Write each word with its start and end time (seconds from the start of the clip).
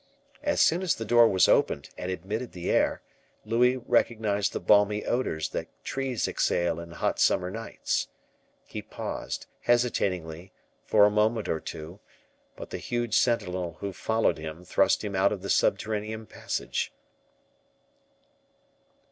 As 0.41 0.59
soon 0.61 0.81
as 0.81 0.95
the 0.95 1.05
door 1.05 1.27
was 1.27 1.47
opened 1.47 1.91
and 1.95 2.09
admitted 2.11 2.53
the 2.53 2.71
air, 2.71 3.03
Louis 3.45 3.77
recognized 3.77 4.51
the 4.51 4.59
balmy 4.59 5.05
odors 5.05 5.49
that 5.49 5.67
trees 5.83 6.27
exhale 6.27 6.79
in 6.79 6.89
hot 6.93 7.19
summer 7.19 7.51
nights. 7.51 8.07
He 8.65 8.81
paused, 8.81 9.45
hesitatingly, 9.59 10.53
for 10.87 11.05
a 11.05 11.11
moment 11.11 11.47
or 11.47 11.59
two; 11.59 11.99
but 12.55 12.71
the 12.71 12.79
huge 12.79 13.15
sentinel 13.15 13.73
who 13.79 13.93
followed 13.93 14.39
him 14.39 14.65
thrust 14.65 15.03
him 15.03 15.15
out 15.15 15.31
of 15.31 15.43
the 15.43 15.51
subterranean 15.51 16.25
passage. 16.25 16.91